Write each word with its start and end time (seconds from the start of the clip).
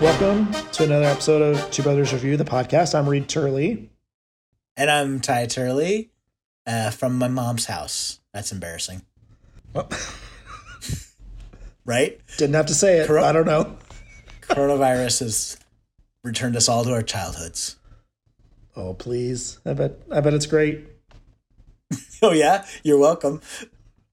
Welcome 0.00 0.52
to 0.72 0.84
another 0.84 1.06
episode 1.06 1.42
of 1.42 1.70
Two 1.72 1.82
Brothers 1.82 2.12
Review, 2.12 2.36
the 2.36 2.44
podcast. 2.44 2.94
I'm 2.96 3.08
Reed 3.08 3.28
Turley. 3.28 3.90
And 4.76 4.88
I'm 4.88 5.18
Ty 5.18 5.46
Turley 5.46 6.10
uh, 6.66 6.90
from 6.90 7.18
my 7.18 7.26
mom's 7.26 7.64
house. 7.66 8.20
That's 8.32 8.52
embarrassing. 8.52 9.02
right? 11.84 12.20
Didn't 12.36 12.54
have 12.54 12.66
to 12.66 12.74
say 12.74 12.98
it. 12.98 13.08
Cor- 13.08 13.18
I 13.18 13.32
don't 13.32 13.46
know. 13.46 13.76
Coronavirus 14.42 15.18
has 15.20 15.58
returned 16.22 16.54
us 16.54 16.68
all 16.68 16.84
to 16.84 16.92
our 16.92 17.02
childhoods. 17.02 17.74
Oh, 18.76 18.94
please. 18.94 19.58
I 19.66 19.72
bet 19.72 19.98
I 20.12 20.20
bet 20.20 20.34
it's 20.34 20.46
great. 20.46 20.86
Oh, 22.20 22.32
yeah? 22.32 22.66
You're 22.82 22.98
welcome. 22.98 23.40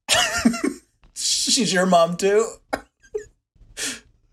She's 1.15 1.73
your 1.73 1.87
mom, 1.87 2.17
too. 2.17 2.45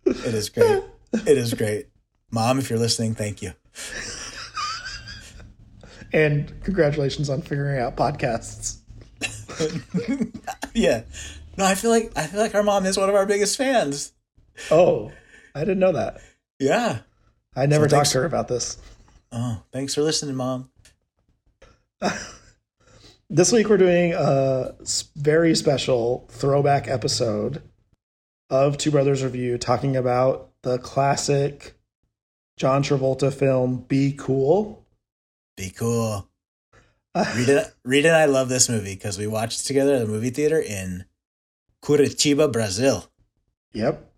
it 0.04 0.34
is 0.34 0.50
great. 0.50 0.82
It 1.12 1.38
is 1.38 1.54
great. 1.54 1.88
Mom, 2.30 2.58
if 2.58 2.70
you're 2.70 2.78
listening, 2.78 3.14
thank 3.14 3.42
you. 3.42 3.52
And 6.12 6.62
congratulations 6.64 7.30
on 7.30 7.42
figuring 7.42 7.80
out 7.80 7.96
podcasts. 7.96 8.78
Yeah. 10.74 11.02
No, 11.58 11.66
I 11.66 11.74
feel 11.74 11.90
like 11.90 12.12
I 12.16 12.26
feel 12.26 12.40
like 12.40 12.54
our 12.54 12.62
mom 12.62 12.86
is 12.86 12.96
one 12.96 13.10
of 13.10 13.14
our 13.14 13.26
biggest 13.26 13.58
fans. 13.58 14.14
Oh, 14.70 15.12
I 15.54 15.60
didn't 15.60 15.80
know 15.80 15.92
that. 15.92 16.22
Yeah. 16.58 17.00
I 17.54 17.66
never 17.66 17.90
So 17.90 17.96
talked 17.96 18.10
to 18.12 18.18
her 18.20 18.24
about 18.24 18.48
this. 18.48 18.78
Oh, 19.30 19.62
thanks 19.70 19.94
for 19.94 20.00
listening, 20.02 20.36
mom. 20.36 20.70
This 23.34 23.50
week 23.50 23.70
we're 23.70 23.78
doing 23.78 24.12
a 24.12 24.74
very 25.16 25.54
special 25.54 26.28
throwback 26.30 26.86
episode 26.86 27.62
of 28.50 28.76
Two 28.76 28.90
Brothers 28.90 29.24
Review 29.24 29.56
talking 29.56 29.96
about 29.96 30.50
the 30.62 30.78
classic 30.78 31.74
John 32.56 32.82
Travolta 32.82 33.32
film 33.32 33.84
Be 33.88 34.12
Cool. 34.12 34.84
Be 35.56 35.70
cool. 35.70 36.28
Rita, 37.36 37.72
Rita 37.84 38.08
and 38.08 38.16
I 38.16 38.24
love 38.24 38.48
this 38.48 38.68
movie 38.68 38.94
because 38.94 39.18
we 39.18 39.26
watched 39.26 39.60
it 39.60 39.64
together 39.64 39.94
at 39.94 39.98
the 40.00 40.06
movie 40.06 40.30
theater 40.30 40.58
in 40.58 41.04
Curitiba, 41.84 42.50
Brazil. 42.50 43.10
Yep. 43.74 44.10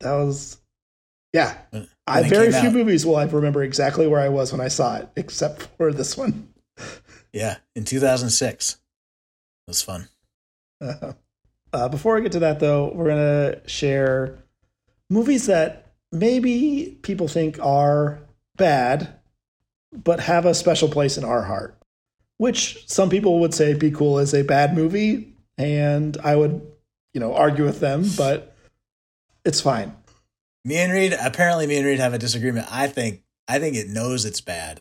That 0.00 0.12
was 0.12 0.58
yeah. 1.32 1.56
When- 1.70 1.88
I 2.06 2.22
when 2.22 2.30
very 2.30 2.50
few 2.50 2.68
out. 2.68 2.72
movies 2.72 3.04
will 3.04 3.16
I 3.16 3.24
remember 3.24 3.62
exactly 3.62 4.06
where 4.06 4.20
I 4.20 4.30
was 4.30 4.50
when 4.50 4.62
I 4.62 4.68
saw 4.68 4.96
it, 4.96 5.10
except 5.14 5.62
for 5.76 5.92
this 5.92 6.16
one. 6.16 6.48
Yeah, 7.34 7.56
in 7.76 7.84
2006. 7.84 8.72
It 8.72 8.78
was 9.66 9.82
fun. 9.82 10.08
Uh, 10.80 11.12
uh, 11.74 11.88
before 11.90 12.16
I 12.16 12.20
get 12.20 12.32
to 12.32 12.38
that, 12.40 12.60
though, 12.60 12.90
we're 12.94 13.08
gonna 13.08 13.68
share 13.68 14.38
movies 15.10 15.46
that 15.46 15.92
maybe 16.12 16.98
people 17.02 17.28
think 17.28 17.58
are 17.60 18.20
bad, 18.56 19.14
but 19.92 20.20
have 20.20 20.46
a 20.46 20.54
special 20.54 20.88
place 20.88 21.16
in 21.16 21.24
our 21.24 21.42
heart. 21.42 21.76
Which 22.36 22.88
some 22.88 23.10
people 23.10 23.40
would 23.40 23.54
say 23.54 23.74
"Be 23.74 23.90
Cool" 23.90 24.18
is 24.18 24.32
a 24.32 24.42
bad 24.42 24.74
movie, 24.74 25.34
and 25.56 26.16
I 26.22 26.36
would, 26.36 26.60
you 27.12 27.20
know, 27.20 27.34
argue 27.34 27.64
with 27.64 27.80
them, 27.80 28.04
but 28.16 28.54
it's 29.44 29.60
fine. 29.60 29.96
Me 30.64 30.76
and 30.76 30.92
Reed, 30.92 31.16
apparently, 31.20 31.66
me 31.66 31.78
and 31.78 31.86
Reed 31.86 31.98
have 31.98 32.14
a 32.14 32.18
disagreement. 32.18 32.66
I 32.70 32.86
think, 32.86 33.22
I 33.48 33.58
think 33.58 33.74
it 33.74 33.88
knows 33.88 34.24
it's 34.24 34.40
bad. 34.40 34.80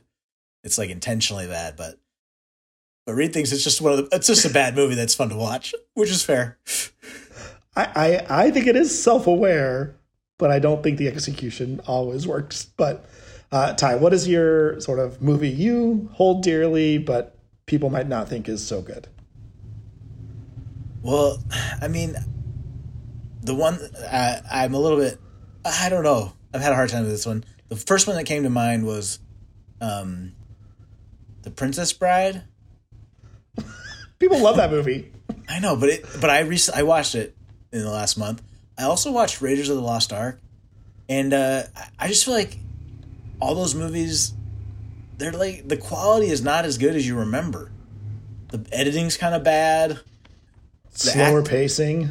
It's 0.64 0.78
like 0.78 0.89
intentionally 0.89 1.48
bad, 1.48 1.75
but 1.78 2.00
but 3.08 3.14
Reed 3.14 3.33
thinks 3.33 3.53
it's 3.53 3.64
just 3.64 3.80
one 3.81 3.94
of 3.94 3.98
the. 3.98 4.16
It's 4.16 4.28
just 4.28 4.45
a 4.45 4.50
bad 4.50 4.75
movie 4.75 4.95
that's 4.95 5.16
fun 5.16 5.30
to 5.30 5.36
watch, 5.38 5.73
which 5.94 6.09
is 6.09 6.23
fair. 6.23 6.59
I, 7.75 7.86
I, 8.30 8.44
I 8.45 8.52
think 8.52 8.67
it 8.67 8.75
is 8.75 9.02
self 9.02 9.28
aware, 9.28 9.95
but 10.38 10.52
I 10.52 10.59
don't 10.59 10.83
think 10.83 10.97
the 10.97 11.07
execution 11.07 11.81
always 11.88 12.27
works. 12.27 12.66
But 12.66 13.05
uh, 13.52 13.73
Ty, 13.73 13.95
what 13.95 14.13
is 14.13 14.27
your 14.27 14.80
sort 14.80 14.99
of 14.99 15.21
movie 15.21 15.49
you 15.49 16.09
hold 16.14 16.43
dearly, 16.43 16.98
but 16.98 17.37
people 17.65 17.89
might 17.89 18.08
not 18.08 18.30
think 18.30 18.48
is 18.48 18.65
so 18.65 18.81
good? 18.81 19.08
Well, 21.02 21.42
I 21.81 21.87
mean, 21.87 22.15
the 23.42 23.55
one 23.55 23.80
I, 24.11 24.42
I'm 24.52 24.73
a 24.73 24.80
little 24.80 24.98
bit. 24.98 25.20
I 25.65 25.89
don't 25.89 26.03
know. 26.03 26.33
I've 26.54 26.61
had 26.61 26.71
a 26.71 26.75
hard 26.75 26.89
time 26.89 27.04
with 27.04 27.11
this 27.11 27.25
one. 27.25 27.43
The 27.69 27.75
first 27.75 28.08
one 28.08 28.15
that 28.15 28.23
came 28.23 28.43
to 28.43 28.49
mind 28.49 28.86
was, 28.86 29.19
um, 29.81 30.33
the 31.42 31.52
Princess 31.52 31.92
Bride. 31.93 32.43
People 34.19 34.39
love 34.39 34.58
that 34.58 34.71
movie. 34.71 35.11
I 35.49 35.59
know, 35.59 35.75
but 35.75 35.89
it. 35.89 36.05
But 36.19 36.30
I 36.30 36.42
rec- 36.42 36.73
I 36.73 36.83
watched 36.83 37.15
it 37.15 37.36
in 37.71 37.81
the 37.81 37.89
last 37.92 38.17
month. 38.17 38.42
I 38.77 38.83
also 38.83 39.11
watched 39.11 39.42
Raiders 39.42 39.70
of 39.70 39.76
the 39.76 39.82
Lost 39.82 40.14
Ark, 40.14 40.39
and 41.10 41.33
uh, 41.33 41.64
I- 41.99 42.08
just 42.08 42.26
feel 42.26 42.33
like 42.33 42.58
all 43.39 43.55
those 43.55 43.73
movies, 43.76 44.33
they're 45.17 45.32
like 45.32 45.67
the 45.67 45.77
quality 45.77 46.27
is 46.27 46.42
not 46.43 46.65
as 46.65 46.77
good 46.77 46.95
as 46.95 47.08
you 47.08 47.17
remember. 47.17 47.71
The 48.49 48.66
editing's 48.71 49.17
kind 49.17 49.33
of 49.36 49.43
bad. 49.43 49.99
Slower 50.92 51.39
act- 51.39 51.49
pacing. 51.49 52.10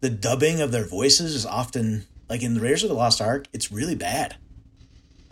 The 0.00 0.10
dubbing 0.10 0.60
of 0.60 0.72
their 0.72 0.86
voices 0.86 1.34
is 1.34 1.44
often 1.46 2.06
like 2.28 2.42
in 2.42 2.54
the 2.54 2.60
Raiders 2.60 2.82
of 2.82 2.88
the 2.88 2.94
Lost 2.96 3.20
Ark. 3.20 3.46
It's 3.52 3.70
really 3.70 3.94
bad. 3.94 4.36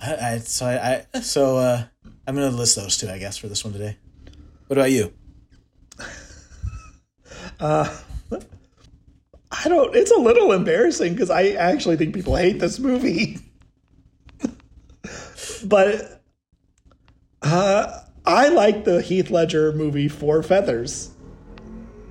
I, 0.01 0.15
I 0.35 0.39
so 0.39 0.67
I, 0.67 1.07
I 1.15 1.21
so 1.21 1.57
uh, 1.59 1.85
I'm 2.27 2.35
gonna 2.35 2.51
list 2.51 2.77
those 2.77 2.97
two, 2.97 3.09
I 3.09 3.19
guess, 3.19 3.37
for 3.37 3.49
this 3.49 3.65
one 3.65 3.73
today. 3.73 3.97
What 4.69 4.79
about 4.79 4.91
you? 4.91 5.13
Uh, 7.61 7.97
I 9.51 9.69
don't. 9.69 9.95
It's 9.97 10.11
a 10.11 10.19
little 10.19 10.53
embarrassing 10.53 11.15
because 11.15 11.31
I 11.31 11.49
actually 11.51 11.97
think 11.97 12.15
people 12.15 12.37
hate 12.37 12.61
this 12.61 12.79
movie. 12.79 13.39
but 15.65 16.23
uh, 17.43 18.01
I 18.27 18.49
like 18.49 18.85
the 18.85 19.01
Heath 19.01 19.31
Ledger 19.31 19.73
movie 19.73 20.09
Four 20.09 20.43
Feathers. 20.43 21.11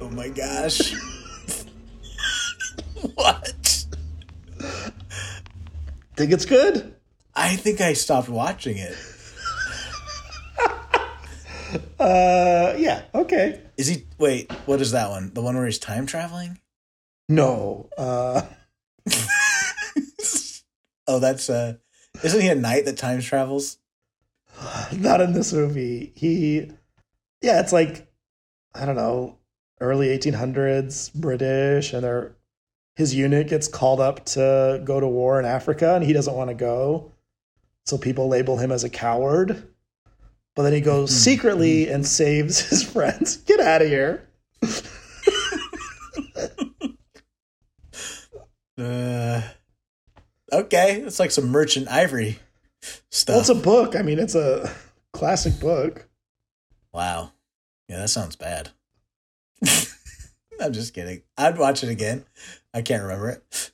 Oh 0.01 0.09
my 0.09 0.29
gosh. 0.29 0.93
what? 3.15 3.85
Think 6.15 6.31
it's 6.31 6.45
good. 6.45 6.95
I 7.35 7.55
think 7.55 7.81
I 7.81 7.93
stopped 7.93 8.29
watching 8.29 8.77
it. 8.77 8.95
Uh, 11.99 12.73
yeah. 12.77 13.03
Okay. 13.13 13.61
Is 13.75 13.87
he 13.87 14.05
wait, 14.17 14.49
what 14.65 14.79
is 14.79 14.91
that 14.91 15.09
one? 15.09 15.31
The 15.33 15.41
one 15.41 15.55
where 15.55 15.65
he's 15.65 15.77
time 15.79 16.05
traveling? 16.05 16.59
No. 17.29 17.89
Uh, 17.97 18.41
Oh, 21.09 21.19
that's 21.19 21.49
uh 21.49 21.75
isn't 22.21 22.41
he 22.41 22.49
a 22.49 22.55
knight 22.55 22.83
that 22.85 22.97
time 22.97 23.21
travels? 23.21 23.77
not 24.91 25.21
in 25.21 25.31
this 25.33 25.53
movie. 25.53 26.11
He, 26.15 26.69
yeah, 27.41 27.61
it's 27.61 27.71
like 27.71 28.11
I 28.75 28.85
don't 28.85 28.97
know, 28.97 29.37
early 29.79 30.07
1800s 30.07 31.13
British, 31.15 31.93
and 31.93 32.03
they're, 32.03 32.35
his 32.97 33.15
unit 33.15 33.47
gets 33.47 33.67
called 33.69 34.01
up 34.01 34.25
to 34.25 34.81
go 34.83 34.99
to 34.99 35.07
war 35.07 35.39
in 35.39 35.45
Africa, 35.45 35.95
and 35.95 36.03
he 36.03 36.11
doesn't 36.13 36.35
want 36.35 36.49
to 36.49 36.53
go, 36.55 37.13
so 37.85 37.97
people 37.97 38.27
label 38.27 38.57
him 38.57 38.71
as 38.71 38.83
a 38.83 38.89
coward. 38.89 39.67
But 40.55 40.63
then 40.63 40.73
he 40.73 40.81
goes 40.81 41.09
Mhm. 41.11 41.13
secretly 41.23 41.89
and 41.89 42.05
saves 42.05 42.59
his 42.69 42.83
friends. 42.91 43.37
Get 43.37 43.59
out 43.61 43.81
of 43.81 43.87
here. 43.87 44.27
Uh 48.77 49.41
Okay, 50.53 51.01
it's 51.01 51.19
like 51.19 51.31
some 51.31 51.49
merchant 51.49 51.89
ivory 51.89 52.39
stuff. 53.11 53.33
Well, 53.33 53.39
it's 53.41 53.49
a 53.49 53.55
book. 53.55 53.95
I 53.95 54.01
mean, 54.01 54.17
it's 54.17 54.35
a 54.35 54.73
classic 55.11 55.59
book. 55.59 56.07
wow. 56.93 57.31
Yeah, 57.89 57.99
that 57.99 58.09
sounds 58.09 58.35
bad. 58.35 58.69
I'm 60.61 60.73
just 60.73 60.93
kidding. 60.93 61.21
I'd 61.37 61.57
watch 61.57 61.83
it 61.83 61.89
again. 61.89 62.25
I 62.73 62.81
can't 62.81 63.03
remember 63.03 63.29
it. 63.29 63.71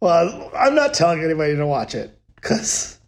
Well, 0.00 0.50
I'm 0.56 0.74
not 0.74 0.94
telling 0.94 1.22
anybody 1.22 1.56
to 1.56 1.66
watch 1.66 1.94
it 1.94 2.18
because 2.34 2.98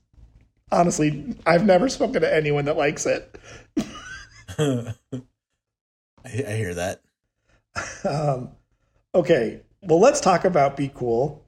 honestly, 0.70 1.37
I've 1.46 1.64
never 1.64 1.88
spoken 1.88 2.23
to 2.23 2.35
anyone 2.35 2.67
that 2.67 2.76
likes 2.76 3.06
it. 3.06 3.35
I, 4.58 4.94
I 6.25 6.52
hear 6.56 6.75
that. 6.75 7.00
Um, 8.05 8.50
okay, 9.14 9.62
well, 9.86 10.00
let's 10.00 10.20
talk 10.20 10.44
about 10.44 10.76
Be 10.76 10.90
Cool. 10.94 11.44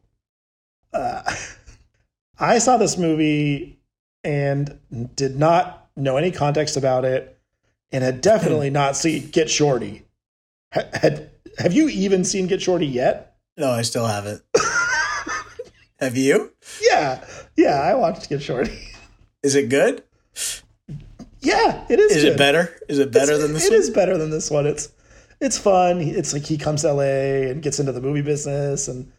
Uh, 0.93 1.23
I 2.39 2.59
saw 2.59 2.77
this 2.77 2.97
movie 2.99 3.79
and 4.25 4.79
did 5.15 5.37
not 5.37 5.89
know 5.97 6.17
any 6.17 6.31
context 6.31 6.77
about 6.77 7.05
it, 7.05 7.39
and 7.93 8.03
had 8.05 8.21
definitely 8.21 8.71
not 8.71 8.97
seen 8.97 9.29
Get 9.31 9.49
Shorty. 9.51 10.03
Ha- 10.75 10.83
Had 10.93 11.31
have 11.59 11.73
you 11.73 11.89
even 11.89 12.25
seen 12.25 12.47
Get 12.47 12.61
Shorty 12.61 12.87
yet? 12.87 13.37
No, 13.57 13.71
I 13.71 13.83
still 13.83 14.07
haven't. 14.07 14.43
Have 15.99 16.15
you? 16.15 16.53
Yeah, 16.83 17.25
yeah, 17.57 17.81
I 17.81 17.95
watched 17.95 18.29
Get 18.29 18.43
Shorty. 18.43 18.79
Is 19.43 19.55
it 19.55 19.71
good? 19.71 20.03
Yeah, 21.41 21.87
it 21.89 21.99
is. 21.99 22.17
Is 22.17 22.23
good. 22.25 22.33
it 22.35 22.39
better? 22.39 22.77
Is 22.89 22.99
it 22.99 23.11
better 23.13 23.33
It's- 23.33 23.43
than 23.43 23.55
this 23.55 23.65
It 23.67 23.71
one? 23.73 23.81
is 23.81 23.91
better 23.91 24.19
than 24.19 24.31
this 24.31 24.51
one. 24.51 24.67
It's 24.67 24.89
it's 25.41 25.59
fun. 25.59 26.01
It's 26.01 26.33
like 26.33 26.45
he 26.45 26.59
comes 26.59 26.83
to 26.83 26.93
LA 26.93 27.51
and 27.51 27.63
gets 27.63 27.79
into 27.79 27.93
the 27.93 28.01
movie 28.01 28.23
business, 28.23 28.89
and 28.89 29.13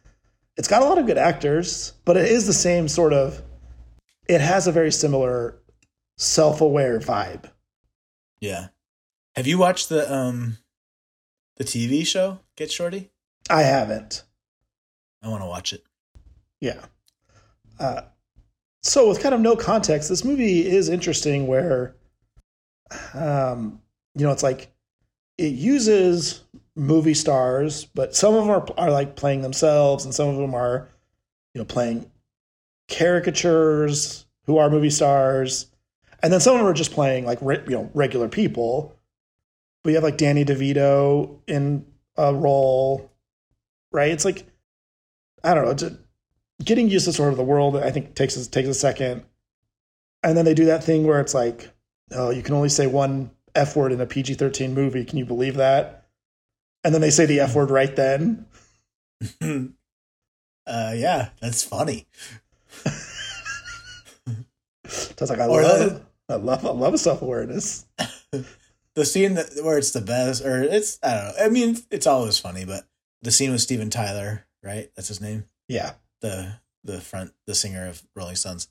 it's 0.56 0.68
got 0.68 0.82
a 0.82 0.86
lot 0.86 0.98
of 0.98 1.06
good 1.06 1.18
actors, 1.18 1.94
but 2.06 2.18
it 2.18 2.26
is 2.26 2.48
the 2.48 2.54
same 2.54 2.88
sort 2.88 3.14
of. 3.14 3.42
It 4.28 4.42
has 4.42 4.68
a 4.68 4.72
very 4.72 4.92
similar 4.92 5.60
self-aware 6.18 7.00
vibe. 7.00 7.50
Yeah. 8.40 8.68
Have 9.36 9.48
you 9.48 9.58
watched 9.58 9.90
the 9.90 10.12
um 10.12 10.58
the 11.58 11.64
TV 11.64 12.06
show 12.06 12.40
Get 12.56 12.72
Shorty? 12.72 13.12
I 13.50 13.62
haven't. 13.62 14.24
I 15.22 15.30
want 15.30 15.42
to 15.42 15.48
watch 15.48 15.74
it. 15.74 15.84
Yeah. 16.60 16.86
Uh, 17.80 18.02
so 18.84 19.08
with 19.08 19.22
kind 19.22 19.36
of 19.36 19.42
no 19.42 19.56
context, 19.56 20.10
this 20.10 20.24
movie 20.24 20.66
is 20.66 20.90
interesting. 20.90 21.48
Where, 21.48 21.96
um, 23.14 23.82
you 24.16 24.26
know, 24.26 24.32
it's 24.32 24.44
like 24.44 24.72
it 25.38 25.54
uses 25.54 26.42
movie 26.76 27.14
stars, 27.14 27.86
but 27.86 28.16
some 28.16 28.34
of 28.36 28.46
them 28.46 28.52
are 28.52 28.66
are 28.78 28.92
like 28.92 29.16
playing 29.16 29.42
themselves, 29.42 30.06
and 30.06 30.14
some 30.14 30.30
of 30.30 30.38
them 30.38 30.54
are, 30.54 30.88
you 31.54 31.60
know, 31.60 31.66
playing 31.66 32.10
caricatures 32.88 34.26
who 34.46 34.58
are 34.58 34.70
movie 34.70 34.90
stars, 34.90 35.68
and 36.24 36.32
then 36.32 36.40
some 36.40 36.54
of 36.54 36.60
them 36.60 36.68
are 36.68 36.74
just 36.74 36.92
playing 36.92 37.26
like 37.26 37.40
re- 37.42 37.64
you 37.68 37.76
know 37.76 37.90
regular 37.94 38.28
people. 38.28 38.94
But 39.84 39.92
you 39.92 39.96
have 39.96 40.04
like 40.04 40.18
Danny 40.18 40.44
DeVito 40.44 41.40
in 41.48 41.86
a 42.18 42.34
role, 42.34 43.12
right? 43.92 44.12
It's 44.12 44.26
like 44.26 44.46
I 45.44 45.54
don't 45.54 45.66
know. 45.66 45.74
Just 45.74 45.96
getting 46.64 46.90
used 46.90 47.06
to 47.06 47.14
sort 47.14 47.32
of 47.32 47.38
the 47.38 47.44
world, 47.44 47.76
I 47.78 47.92
think 47.92 48.16
takes 48.16 48.36
takes 48.48 48.68
a 48.68 48.74
second, 48.74 49.24
and 50.24 50.38
then 50.38 50.46
they 50.46 50.54
do 50.54 50.66
that 50.66 50.84
thing 50.84 51.06
where 51.06 51.20
it's 51.20 51.34
like, 51.34 51.70
oh, 52.12 52.30
you 52.32 52.42
can 52.42 52.56
only 52.56 52.70
say 52.70 52.88
one 52.88 53.32
f 53.58 53.76
word 53.76 53.92
in 53.92 54.02
a 54.02 54.06
PG 54.06 54.36
thirteen 54.36 54.74
movie. 54.74 55.06
Can 55.06 55.18
you 55.18 55.26
believe 55.26 55.56
that? 55.56 56.06
And 56.84 56.94
then 56.94 57.02
they 57.02 57.10
say 57.10 57.26
the 57.26 57.40
f 57.42 57.56
word 57.56 57.72
right 57.72 57.96
then. 57.96 58.46
uh, 59.42 60.94
yeah, 60.96 61.30
that's 61.42 61.64
funny. 61.64 62.08
So 64.88 65.24
it's 65.24 65.30
like 65.32 65.40
I 65.40 65.46
love, 65.46 66.06
I 66.30 66.36
love, 66.36 66.66
I 66.66 66.70
love 66.70 67.00
self 67.00 67.22
awareness. 67.22 67.86
the 68.96 69.06
scene 69.06 69.34
that 69.34 69.50
where 69.64 69.78
it's 69.78 69.92
the 69.92 70.02
best, 70.02 70.46
or 70.46 70.64
it's 70.64 71.00
I 71.04 71.14
don't 71.14 71.24
know. 71.24 71.46
I 71.46 71.50
mean, 71.50 71.78
it's 71.92 72.08
always 72.08 72.38
funny, 72.38 72.66
but 72.66 72.84
the 73.22 73.32
scene 73.32 73.52
with 73.52 73.62
Steven 73.62 73.90
Tyler, 73.90 74.46
right? 74.64 74.90
That's 74.96 75.08
his 75.08 75.22
name. 75.22 75.46
Yeah, 75.68 75.94
the 76.22 76.54
the 76.84 77.02
front 77.02 77.34
the 77.48 77.56
singer 77.56 77.88
of 77.88 78.04
Rolling 78.16 78.36
Stones. 78.36 78.70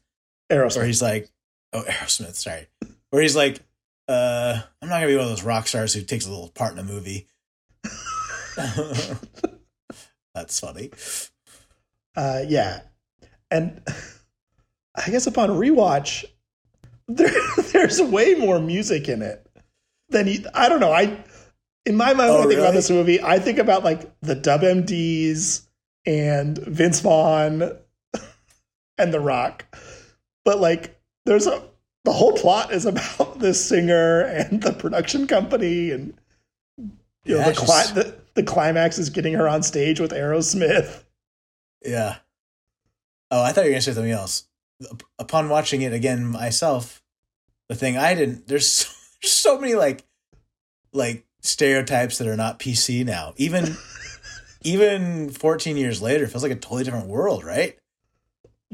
Aerosmith. 0.50 0.76
Where 0.76 0.86
he's 0.86 1.02
like, 1.02 1.30
oh 1.72 1.82
Aerosmith, 1.82 2.36
sorry. 2.36 2.68
Where 3.10 3.22
he's 3.22 3.36
like, 3.36 3.60
uh, 4.08 4.60
I'm 4.82 4.88
not 4.88 4.96
gonna 4.96 5.06
be 5.08 5.16
one 5.16 5.24
of 5.24 5.30
those 5.30 5.42
rock 5.44 5.66
stars 5.68 5.94
who 5.94 6.02
takes 6.02 6.26
a 6.26 6.30
little 6.30 6.48
part 6.50 6.72
in 6.72 6.78
a 6.78 6.82
movie. 6.82 7.26
That's 10.34 10.60
funny. 10.60 10.90
Uh, 12.14 12.42
yeah, 12.46 12.80
and 13.50 13.80
I 14.94 15.10
guess 15.10 15.26
upon 15.26 15.50
rewatch, 15.50 16.24
there, 17.08 17.30
there's 17.72 18.00
way 18.00 18.34
more 18.34 18.58
music 18.58 19.08
in 19.08 19.22
it 19.22 19.46
than 20.08 20.26
he, 20.26 20.44
I 20.54 20.68
don't 20.68 20.80
know. 20.80 20.92
I 20.92 21.18
in 21.84 21.96
my 21.96 22.14
mind, 22.14 22.30
Oh, 22.30 22.34
when 22.34 22.40
I 22.40 22.42
think 22.42 22.50
really? 22.50 22.62
about 22.62 22.74
this 22.74 22.90
movie, 22.90 23.22
I 23.22 23.38
think 23.38 23.58
about 23.58 23.84
like 23.84 24.10
the 24.20 24.34
Dub 24.34 24.62
MDs 24.62 25.66
and 26.04 26.58
Vince 26.58 27.00
Vaughn 27.00 27.62
and 28.98 29.12
The 29.14 29.20
Rock, 29.20 29.64
but 30.44 30.58
like 30.60 31.00
there's 31.26 31.46
a 31.46 31.62
the 32.06 32.12
whole 32.12 32.32
plot 32.32 32.72
is 32.72 32.86
about 32.86 33.38
this 33.40 33.68
singer 33.68 34.20
and 34.22 34.62
the 34.62 34.72
production 34.72 35.26
company 35.26 35.90
and 35.90 36.14
you 37.24 37.36
know 37.36 37.50
the, 37.50 37.52
cli- 37.52 37.94
the 37.94 38.14
the 38.34 38.44
climax 38.44 38.96
is 38.96 39.10
getting 39.10 39.34
her 39.34 39.48
on 39.48 39.62
stage 39.62 39.98
with 39.98 40.12
Aerosmith. 40.12 41.02
Yeah. 41.84 42.18
Oh, 43.32 43.42
I 43.42 43.50
thought 43.50 43.62
you 43.62 43.70
were 43.70 43.74
gonna 43.74 43.82
say 43.82 43.92
something 43.92 44.12
else. 44.12 44.46
Upon 45.18 45.48
watching 45.48 45.82
it 45.82 45.92
again 45.92 46.24
myself, 46.24 47.02
the 47.68 47.74
thing 47.74 47.96
I 47.98 48.14
didn't 48.14 48.46
there's 48.46 48.68
so, 48.72 48.88
there's 49.20 49.32
so 49.32 49.58
many 49.58 49.74
like 49.74 50.04
like 50.92 51.26
stereotypes 51.40 52.18
that 52.18 52.28
are 52.28 52.36
not 52.36 52.60
PC 52.60 53.04
now. 53.04 53.34
Even 53.36 53.76
even 54.62 55.30
14 55.30 55.76
years 55.76 56.00
later, 56.00 56.24
it 56.24 56.30
feels 56.30 56.44
like 56.44 56.52
a 56.52 56.56
totally 56.56 56.84
different 56.84 57.08
world, 57.08 57.42
right? 57.42 57.76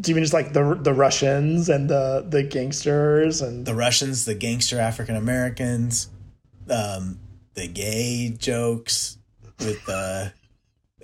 Do 0.00 0.11
you 0.11 0.15
mean 0.15 0.25
just 0.25 0.33
like 0.33 0.53
the 0.53 0.75
the 0.75 0.94
Russians 0.94 1.69
and 1.69 1.89
the 1.89 2.25
the 2.27 2.43
gangsters 2.43 3.43
and 3.43 3.67
The 3.67 3.75
Russians, 3.75 4.25
the 4.25 4.35
gangster 4.35 4.81
African 4.81 5.17
Americans, 5.17 6.09
um, 6.71 7.19
the 7.55 7.69
gay 7.69 8.35
jokes 8.37 9.19
with 9.59 9.87
uh, 9.89 10.31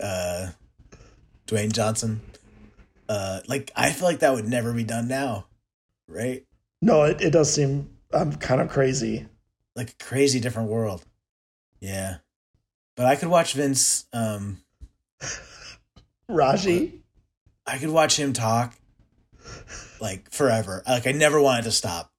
uh, 0.03 0.49
Dwayne 1.47 1.73
Johnson. 1.73 2.21
Uh, 3.09 3.41
like 3.47 3.71
I 3.77 3.93
feel 3.93 4.09
like 4.09 4.21
that 4.21 4.35
would 4.35 4.49
never 4.49 4.73
be 4.73 4.85
done 4.85 5.09
now, 5.09 5.47
right? 6.07 6.45
no, 6.81 7.05
it, 7.05 7.21
it 7.21 7.31
does 7.31 7.53
seem 7.53 7.91
um, 8.15 8.33
kind 8.35 8.61
of 8.61 8.69
crazy. 8.69 9.27
like 9.75 9.91
a 9.91 10.05
crazy 10.05 10.41
different 10.41 10.69
world. 10.71 11.05
Yeah. 11.81 12.19
But 12.97 13.07
I 13.07 13.17
could 13.17 13.29
watch 13.29 13.53
Vince 13.53 14.07
um 14.13 14.63
Raji, 16.29 17.03
I 17.69 17.79
could 17.79 17.91
watch 17.91 18.19
him 18.19 18.33
talk 18.33 18.75
like 20.01 20.31
forever. 20.31 20.83
Like 20.89 21.07
I 21.07 21.13
never 21.13 21.41
wanted 21.41 21.65
to 21.65 21.73
stop. 21.73 22.11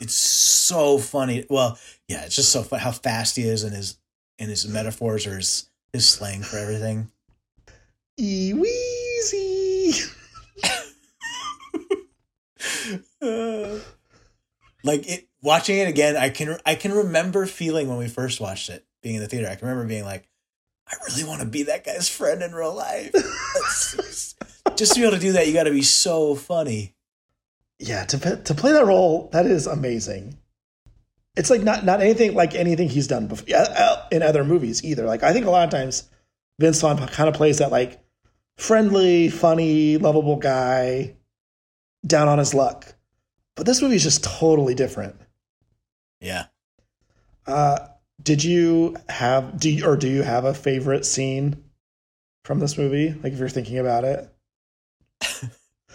It's 0.00 0.14
so 0.14 0.98
funny. 0.98 1.46
Well, 1.48 1.78
yeah, 2.08 2.24
it's 2.24 2.36
just 2.36 2.52
so 2.52 2.62
fun 2.62 2.80
how 2.80 2.92
fast 2.92 3.36
he 3.36 3.42
is 3.42 3.64
and 3.64 3.74
his 3.74 3.98
and 4.38 4.50
his 4.50 4.68
metaphors 4.68 5.26
or 5.26 5.36
his 5.36 5.70
his 5.92 6.08
slang 6.08 6.42
for 6.42 6.58
everything. 6.58 7.10
e. 9.32 9.94
Uh, 13.20 13.78
like 14.84 15.08
it 15.08 15.28
watching 15.42 15.78
it 15.78 15.88
again, 15.88 16.16
I 16.16 16.28
can 16.28 16.58
I 16.66 16.74
can 16.74 16.92
remember 16.92 17.46
feeling 17.46 17.88
when 17.88 17.98
we 17.98 18.08
first 18.08 18.40
watched 18.40 18.68
it, 18.68 18.84
being 19.02 19.16
in 19.16 19.20
the 19.22 19.28
theater. 19.28 19.48
I 19.48 19.54
can 19.54 19.68
remember 19.68 19.88
being 19.88 20.04
like, 20.04 20.28
I 20.86 20.96
really 21.08 21.24
want 21.24 21.40
to 21.40 21.46
be 21.46 21.64
that 21.64 21.84
guy's 21.84 22.08
friend 22.08 22.42
in 22.42 22.52
real 22.52 22.74
life. 22.74 23.14
Just, 24.78 24.90
just 24.90 24.94
to 24.94 25.00
be 25.00 25.06
able 25.06 25.16
to 25.16 25.20
do 25.20 25.32
that, 25.32 25.48
you 25.48 25.52
got 25.52 25.64
to 25.64 25.72
be 25.72 25.82
so 25.82 26.36
funny. 26.36 26.94
Yeah, 27.80 28.04
to 28.04 28.36
to 28.36 28.54
play 28.54 28.72
that 28.72 28.86
role, 28.86 29.28
that 29.32 29.44
is 29.44 29.66
amazing. 29.66 30.38
It's 31.36 31.50
like 31.50 31.62
not 31.62 31.84
not 31.84 32.00
anything 32.00 32.34
like 32.34 32.54
anything 32.54 32.88
he's 32.88 33.06
done 33.06 33.26
before 33.26 33.46
in 34.10 34.22
other 34.22 34.44
movies 34.44 34.84
either. 34.84 35.04
Like 35.04 35.22
I 35.22 35.32
think 35.32 35.46
a 35.46 35.50
lot 35.50 35.64
of 35.64 35.70
times 35.70 36.08
Vince 36.58 36.80
Vaughn 36.80 36.96
kind 37.08 37.28
of 37.28 37.34
plays 37.34 37.58
that 37.58 37.72
like 37.72 38.00
friendly, 38.56 39.28
funny, 39.28 39.98
lovable 39.98 40.36
guy 40.36 41.16
down 42.06 42.28
on 42.28 42.38
his 42.38 42.54
luck. 42.54 42.94
But 43.56 43.66
this 43.66 43.82
movie 43.82 43.96
is 43.96 44.04
just 44.04 44.22
totally 44.22 44.74
different. 44.74 45.16
Yeah. 46.20 46.46
Uh, 47.46 47.78
did 48.22 48.44
you 48.44 48.96
have 49.08 49.58
do 49.58 49.70
you, 49.70 49.86
or 49.86 49.96
do 49.96 50.08
you 50.08 50.22
have 50.22 50.44
a 50.44 50.54
favorite 50.54 51.04
scene 51.04 51.64
from 52.44 52.58
this 52.58 52.78
movie? 52.78 53.12
Like 53.22 53.32
if 53.32 53.38
you're 53.38 53.48
thinking 53.48 53.78
about 53.78 54.04
it. 54.04 54.32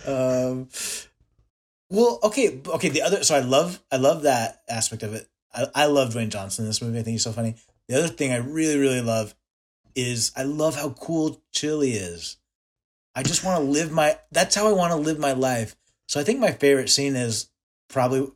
Um. 0.06 0.70
Well, 1.90 2.20
okay, 2.24 2.60
okay. 2.66 2.90
The 2.90 3.04
other, 3.04 3.24
so 3.24 3.36
I 3.36 3.42
love, 3.42 3.80
I 3.92 3.98
love 3.98 4.24
that 4.24 4.64
aspect 4.68 5.04
of 5.04 5.14
it. 5.14 5.28
I, 5.54 5.68
I 5.76 5.86
love 5.86 6.14
Dwayne 6.14 6.30
Johnson 6.30 6.66
in 6.66 6.70
this 6.70 6.82
movie. 6.82 6.98
I 7.00 7.04
think 7.04 7.14
he's 7.14 7.24
so 7.24 7.32
funny. 7.32 7.56
The 7.88 7.98
other 7.98 8.08
thing 8.08 8.32
I 8.32 8.38
really, 8.38 8.80
really 8.80 9.02
love 9.02 9.36
is 9.96 10.32
I 10.36 10.42
love 10.44 10.76
how 10.76 10.90
cool 10.90 11.40
Chili 11.52 11.92
is. 11.92 12.38
I 13.14 13.22
just 13.22 13.44
want 13.44 13.64
to 13.64 13.70
live 13.70 13.92
my. 13.92 14.18
That's 14.32 14.56
how 14.56 14.68
I 14.68 14.72
want 14.72 14.92
to 14.92 14.98
live 14.98 15.20
my 15.20 15.34
life. 15.34 15.76
So 16.08 16.20
I 16.20 16.24
think 16.24 16.40
my 16.40 16.52
favorite 16.52 16.90
scene 16.90 17.16
is 17.16 17.50
probably. 17.90 18.28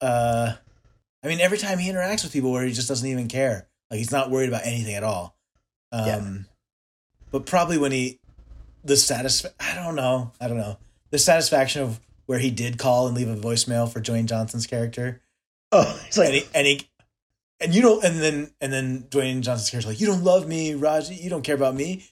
uh 0.00 0.54
I 1.24 1.28
mean, 1.28 1.40
every 1.40 1.58
time 1.58 1.78
he 1.78 1.88
interacts 1.88 2.24
with 2.24 2.32
people, 2.32 2.50
where 2.50 2.64
he 2.64 2.72
just 2.72 2.88
doesn't 2.88 3.08
even 3.08 3.28
care, 3.28 3.68
like 3.92 3.98
he's 3.98 4.10
not 4.10 4.28
worried 4.28 4.48
about 4.48 4.66
anything 4.66 4.96
at 4.96 5.04
all. 5.04 5.36
Um, 5.92 6.06
Yeah. 6.06 6.32
but 7.30 7.46
probably 7.46 7.78
when 7.78 7.92
he, 7.92 8.18
the 8.84 8.94
satisf 8.94 9.46
I 9.60 9.74
don't 9.74 9.96
know, 9.96 10.32
I 10.40 10.48
don't 10.48 10.56
know, 10.58 10.78
the 11.10 11.18
satisfaction 11.18 11.82
of 11.82 12.00
where 12.26 12.38
he 12.38 12.50
did 12.50 12.78
call 12.78 13.06
and 13.06 13.16
leave 13.16 13.28
a 13.28 13.36
voicemail 13.36 13.90
for 13.92 14.00
Dwayne 14.00 14.26
Johnson's 14.26 14.66
character, 14.66 15.20
Oh, 15.70 16.00
he's 16.06 16.18
like 16.18 16.28
and 16.28 16.34
he, 16.36 16.44
and 16.54 16.66
he, 16.66 16.88
and 17.60 17.74
you 17.74 17.82
don't, 17.82 18.04
and 18.04 18.20
then 18.20 18.50
and 18.60 18.72
then 18.72 19.02
Dwayne 19.10 19.40
Johnson's 19.40 19.70
character 19.70 19.88
like, 19.90 20.00
you 20.00 20.06
don't 20.06 20.24
love 20.24 20.46
me, 20.48 20.74
Raji, 20.74 21.14
you 21.14 21.30
don't 21.30 21.42
care 21.42 21.54
about 21.54 21.74
me, 21.74 22.04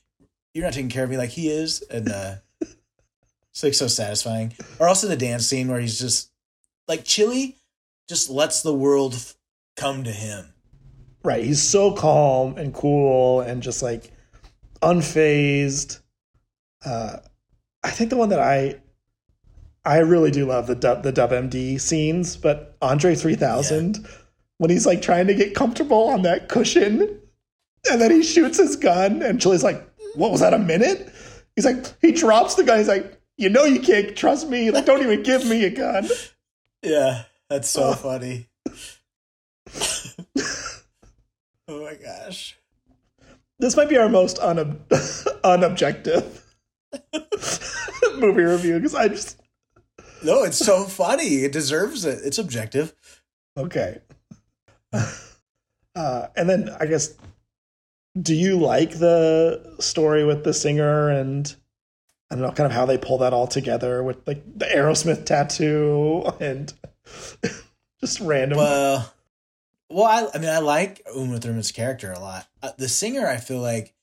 you're 0.55 0.65
not 0.65 0.73
taking 0.73 0.91
care 0.91 1.05
of 1.05 1.11
me 1.11 1.17
like 1.17 1.31
he 1.31 1.49
is, 1.49 1.83
and 1.83 2.09
uh, 2.09 2.35
it's 2.61 3.63
like 3.63 3.75
so 3.75 3.87
satisfying. 3.87 4.53
Or 4.79 4.89
also 4.89 5.07
the 5.09 5.17
dance 5.17 5.47
scene 5.47 5.69
where 5.69 5.81
he's 5.81 5.99
just 5.99 6.31
like 6.89 7.05
Chili, 7.05 7.57
just 8.09 8.31
lets 8.31 8.63
the 8.63 8.75
world 8.75 9.15
f- 9.15 9.35
come 9.77 10.03
to 10.05 10.11
him. 10.11 10.53
right. 11.23 11.45
He's 11.45 11.63
so 11.63 11.93
calm 11.93 12.57
and 12.57 12.75
cool 12.75 13.41
and 13.41 13.63
just 13.63 13.83
like 13.83 14.11
unfazed. 14.83 16.01
Uh, 16.85 17.19
I 17.83 17.91
think 17.91 18.11
the 18.11 18.17
one 18.17 18.29
that 18.31 18.41
I 18.41 18.81
I 19.85 19.99
really 19.99 20.31
do 20.31 20.47
love 20.47 20.67
the 20.67 20.75
dub, 20.75 21.03
the 21.03 21.13
Dub 21.13 21.31
MD 21.31 21.81
scenes, 21.81 22.37
but 22.37 22.77
Andre 22.83 23.15
3000 23.15 24.07
when 24.59 24.69
he's 24.69 24.85
like 24.85 25.01
trying 25.01 25.27
to 25.27 25.35
get 25.35 25.55
comfortable 25.55 26.09
on 26.09 26.21
that 26.23 26.51
cushion 26.51 27.19
and 27.91 28.01
then 28.01 28.11
he 28.11 28.23
shoots 28.23 28.59
his 28.59 28.77
gun 28.77 29.23
and 29.23 29.41
Chili's 29.41 29.65
like, 29.65 29.83
"What 30.15 30.31
was 30.31 30.41
that 30.41 30.53
a 30.53 30.59
minute?" 30.59 31.11
He's 31.57 31.65
like, 31.65 32.01
he 32.01 32.13
drops 32.13 32.55
the 32.55 32.65
gun. 32.65 32.79
He's 32.79 32.89
like, 32.89 33.21
you 33.37 33.49
know, 33.49 33.65
you 33.65 33.81
can't 33.81 34.17
trust 34.17 34.49
me. 34.49 34.71
Like, 34.71 34.85
don't 34.85 35.03
even 35.03 35.23
give 35.23 35.47
me 35.47 35.65
a 35.65 35.71
gun. 35.71 36.09
Yeah, 36.83 37.25
that's 37.49 37.69
so 37.69 37.89
oh. 37.89 37.95
funny. 37.95 38.49
oh 41.69 41.85
my 41.85 41.95
gosh. 41.95 42.57
This 43.59 43.77
might 43.77 43.89
be 43.89 43.99
our 43.99 44.09
most 44.09 44.39
unob- 44.39 44.87
unobjective 45.45 46.43
movie 48.17 48.43
review 48.43 48.77
because 48.77 48.95
I 48.95 49.09
just. 49.09 49.41
No, 50.23 50.43
it's 50.43 50.59
so 50.59 50.85
funny. 50.85 51.45
It 51.45 51.53
deserves 51.53 52.05
it. 52.05 52.21
It's 52.25 52.39
objective. 52.39 52.95
Okay. 53.57 54.01
Uh, 55.97 56.29
and 56.37 56.49
then 56.49 56.71
I 56.79 56.87
guess, 56.87 57.15
do 58.21 58.35
you 58.35 58.59
like 58.59 58.93
the 58.99 59.77
story 59.81 60.25
with 60.25 60.45
the 60.45 60.55
singer 60.55 61.09
and 61.09 61.55
I 62.31 62.37
don't 62.37 62.43
know, 62.43 62.53
kind 62.53 62.67
of 62.67 62.73
how 62.73 62.87
they 62.87 62.97
pull 62.97 63.19
that 63.19 63.33
all 63.33 63.49
together 63.49 64.03
with 64.05 64.27
like 64.27 64.43
the 64.57 64.67
Aerosmith 64.67 65.25
tattoo 65.25 66.31
and 66.39 66.73
just 68.01 68.21
random. 68.21 68.59
Well, 68.59 69.13
well, 69.89 70.05
I, 70.07 70.37
I 70.37 70.39
mean, 70.39 70.49
I 70.49 70.61
like 70.61 71.05
Uma 71.15 71.41
Thurman's 71.41 71.73
character 71.73 72.13
a 72.13 72.21
lot. 72.21 72.47
Uh, 72.63 72.71
the 72.79 72.89
singer, 72.89 73.27
I 73.27 73.39
feel 73.39 73.61
like, 73.61 73.95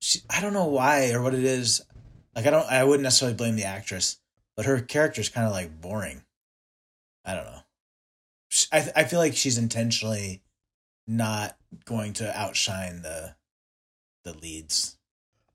she, 0.00 0.20
I 0.30 0.40
don't 0.40 0.54
know 0.54 0.66
why 0.66 1.12
or 1.12 1.20
what 1.20 1.34
it 1.34 1.44
is. 1.44 1.82
Like, 2.34 2.46
I 2.46 2.50
don't, 2.50 2.66
I 2.70 2.84
wouldn't 2.84 3.02
necessarily 3.02 3.36
blame 3.36 3.56
the 3.56 3.64
actress, 3.64 4.18
but 4.56 4.66
her 4.66 4.80
character 4.80 5.20
is 5.20 5.28
kind 5.28 5.46
of 5.46 5.52
like 5.52 5.80
boring. 5.80 6.22
I 7.24 7.34
don't 7.34 7.44
know. 7.44 7.60
I, 8.72 8.90
I 8.96 9.04
feel 9.04 9.18
like 9.18 9.36
she's 9.36 9.58
intentionally 9.58 10.42
not 11.06 11.56
going 11.84 12.12
to 12.14 12.38
outshine 12.38 13.02
the 13.02 13.34
the 14.24 14.32
leads. 14.34 14.98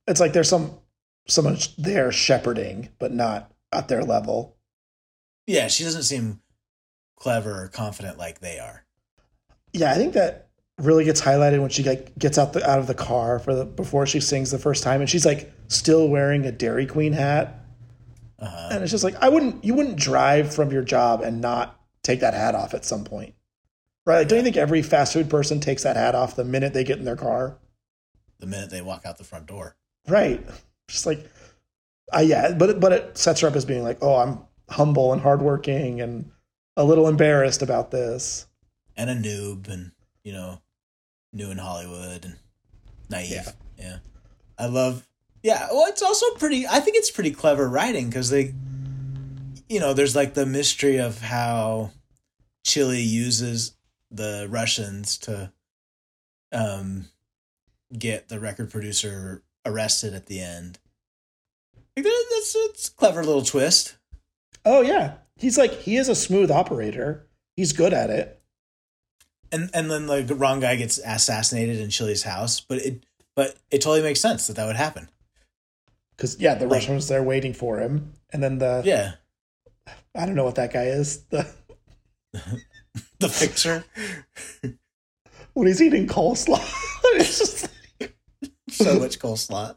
It's 0.08 0.20
like 0.20 0.34
there's 0.34 0.50
some 0.50 0.80
someone 1.28 1.58
there 1.78 2.12
shepherding, 2.12 2.90
but 3.00 3.14
not 3.14 3.52
at 3.72 3.88
their 3.88 4.04
level. 4.04 4.58
Yeah, 5.48 5.68
she 5.68 5.84
doesn't 5.84 6.04
seem 6.04 6.42
clever 7.16 7.64
or 7.64 7.68
confident 7.68 8.18
like 8.18 8.40
they 8.40 8.60
are. 8.60 8.86
Yeah, 9.74 9.92
I 9.92 9.96
think 9.96 10.14
that 10.14 10.45
really 10.80 11.06
gets 11.06 11.22
highlighted 11.22 11.62
when 11.62 11.70
she 11.70 11.84
like 11.84 12.18
gets 12.18 12.38
out 12.38 12.54
the 12.54 12.70
out 12.70 12.80
of 12.80 12.88
the 12.88 12.94
car 12.94 13.40
for 13.40 13.56
the 13.56 13.66
before 13.66 14.06
she 14.06 14.20
sings 14.20 14.52
the 14.52 14.60
first 14.60 14.84
time, 14.84 15.02
and 15.02 15.10
she's 15.10 15.26
like 15.26 15.52
still 15.68 16.10
wearing 16.10 16.46
a 16.46 16.52
Dairy 16.52 16.86
Queen 16.86 17.14
hat. 17.14 17.62
Uh-huh. 18.40 18.70
And 18.72 18.84
it's 18.84 18.92
just 18.92 19.04
like 19.04 19.16
I 19.22 19.30
wouldn't 19.30 19.64
you 19.64 19.74
wouldn't 19.74 19.98
drive 19.98 20.54
from 20.54 20.72
your 20.72 20.84
job 20.84 21.22
and 21.22 21.42
not 21.42 21.80
take 22.04 22.20
that 22.20 22.34
hat 22.34 22.56
off 22.56 22.74
at 22.74 22.86
some 22.86 23.04
point. 23.04 23.34
Right? 24.06 24.20
Like, 24.20 24.28
don't 24.28 24.38
you 24.38 24.44
think 24.44 24.58
every 24.58 24.82
fast 24.82 25.14
food 25.14 25.30
person 25.30 25.60
takes 25.60 25.84
that 25.84 25.96
hat 25.96 26.14
off 26.14 26.36
the 26.36 26.44
minute 26.44 26.74
they 26.74 26.84
get 26.84 27.00
in 27.00 27.06
their 27.06 27.16
car? 27.16 27.58
The 28.40 28.46
minute 28.46 28.70
they 28.70 28.82
walk 28.82 29.06
out 29.06 29.18
the 29.18 29.24
front 29.24 29.48
door. 29.48 29.76
Right. 30.08 30.46
Just 30.88 31.08
like, 31.08 31.28
uh, 32.16 32.20
yeah, 32.20 32.54
but 32.54 32.80
but 32.80 32.92
it 32.92 33.18
sets 33.18 33.40
her 33.40 33.48
up 33.48 33.56
as 33.56 33.66
being 33.66 33.84
like, 33.84 33.98
oh, 34.02 34.16
I'm 34.16 34.40
humble 34.70 35.14
and 35.14 35.22
hardworking 35.22 36.02
and 36.02 36.32
a 36.78 36.84
little 36.84 37.08
embarrassed 37.08 37.62
about 37.62 37.90
this, 37.92 38.46
and 38.96 39.10
a 39.10 39.16
noob, 39.16 39.70
and 39.70 39.92
you 40.24 40.34
know, 40.34 40.62
new 41.36 41.52
in 41.52 41.58
Hollywood 41.58 42.26
and 42.26 42.36
naive. 43.10 43.32
Yeah, 43.32 43.52
yeah. 43.78 43.98
I 44.58 44.68
love. 44.68 45.08
Yeah, 45.44 45.68
well, 45.72 45.86
it's 45.88 46.02
also 46.02 46.26
pretty. 46.36 46.66
I 46.66 46.80
think 46.80 46.98
it's 46.98 47.12
pretty 47.12 47.32
clever 47.32 47.70
writing 47.70 48.08
because 48.10 48.30
they, 48.32 48.54
you 49.70 49.80
know, 49.80 49.94
there's 49.94 50.16
like 50.16 50.34
the 50.34 50.46
mystery 50.46 50.98
of 50.98 51.22
how 51.22 51.92
Chili 52.66 53.02
uses 53.02 53.74
the 54.10 54.48
Russians 54.50 55.18
to 55.20 55.52
um 56.52 57.06
get 57.98 58.30
the 58.30 58.40
record 58.40 58.72
producer 58.72 59.44
arrested 59.66 60.14
at 60.14 60.28
the 60.28 60.40
end. 60.40 60.80
That's 61.96 62.54
that's 62.54 62.90
a 62.90 62.92
clever 62.96 63.24
little 63.24 63.44
twist. 63.44 63.96
Oh 64.64 64.82
yeah, 64.82 65.16
he's 65.38 65.58
like 65.58 65.74
he 65.74 65.98
is 65.98 66.10
a 66.10 66.16
smooth 66.16 66.50
operator. 66.50 67.28
He's 67.56 67.74
good 67.74 67.94
at 67.94 68.10
it. 68.10 68.35
And 69.52 69.70
and 69.74 69.90
then 69.90 70.08
like 70.08 70.28
the 70.28 70.36
wrong 70.36 70.60
guy 70.60 70.76
gets 70.76 71.00
assassinated 71.06 71.80
in 71.80 71.90
Chili's 71.90 72.24
house, 72.24 72.60
but 72.60 72.80
it 72.80 73.06
but 73.36 73.56
it 73.72 73.82
totally 73.82 74.02
makes 74.02 74.20
sense 74.20 74.48
that 74.48 74.56
that 74.56 74.66
would 74.66 74.76
happen. 74.76 75.10
Because 76.16 76.40
yeah, 76.40 76.56
the 76.56 76.66
like, 76.66 76.80
Russian 76.80 76.96
was 76.96 77.08
there 77.08 77.24
waiting 77.24 77.54
for 77.54 77.80
him, 77.80 78.14
and 78.32 78.44
then 78.44 78.58
the 78.58 78.82
yeah, 78.84 79.14
I 80.16 80.26
don't 80.26 80.36
know 80.36 80.46
what 80.46 80.56
that 80.56 80.74
guy 80.74 80.86
is. 80.86 81.24
The 81.26 81.48
the 83.20 83.30
picture 83.30 83.86
when 85.56 85.68
he's 85.68 85.82
eating 85.82 86.06
coleslaw. 86.06 86.62
it's 87.16 87.40
just 87.40 87.70
like, 88.00 88.16
so 88.70 89.00
much 89.00 89.20
coleslaw. 89.20 89.76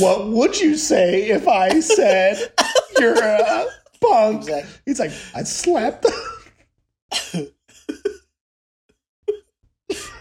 What 0.00 0.26
would 0.28 0.58
you 0.58 0.76
say 0.76 1.28
if 1.28 1.46
I 1.46 1.80
said 1.80 2.52
you're 2.98 3.22
a 3.22 3.66
punk? 4.00 4.42
Exactly. 4.42 4.80
He's 4.84 4.98
like, 4.98 5.12
I 5.34 5.44
slapped. 5.44 6.06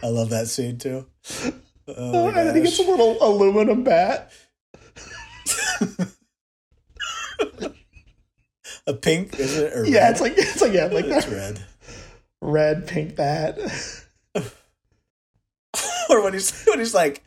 I 0.03 0.07
love 0.07 0.29
that 0.29 0.47
scene 0.47 0.77
too. 0.77 1.05
Oh, 1.87 1.95
oh 1.97 2.27
and 2.27 2.35
then 2.35 2.55
he 2.55 2.61
gets 2.61 2.79
a 2.79 2.83
little 2.83 3.17
aluminum 3.21 3.83
bat. 3.83 4.31
a 8.87 8.93
pink, 8.93 9.39
is 9.39 9.57
it? 9.57 9.87
yeah, 9.87 10.01
red? 10.01 10.11
it's 10.11 10.21
like 10.21 10.33
it's 10.37 10.61
like 10.61 10.73
yeah, 10.73 10.85
like 10.85 11.05
it's 11.05 11.25
that. 11.25 11.33
red 11.33 11.65
red 12.41 12.87
pink 12.87 13.15
bat. 13.15 13.57
or 16.09 16.21
when 16.23 16.33
he's 16.33 16.65
when 16.65 16.79
he's 16.79 16.93
like, 16.93 17.23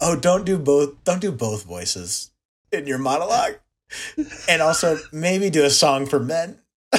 "Oh, 0.00 0.16
don't 0.16 0.44
do 0.44 0.58
both. 0.58 1.02
Don't 1.04 1.20
do 1.20 1.32
both 1.32 1.64
voices 1.64 2.30
in 2.72 2.86
your 2.86 2.98
monologue, 2.98 3.58
And 4.48 4.62
also 4.62 4.98
maybe 5.12 5.50
do 5.50 5.64
a 5.64 5.70
song 5.70 6.06
for 6.06 6.20
men. 6.20 6.58